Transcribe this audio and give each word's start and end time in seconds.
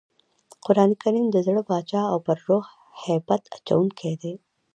قرانکریم 0.65 1.27
د 1.31 1.35
زړه 1.45 1.61
باچا 1.69 2.01
او 2.11 2.17
پر 2.25 2.37
روح 2.47 2.65
هیبت 3.05 3.43
اچوونکی 3.55 4.13
دئ. 4.21 4.35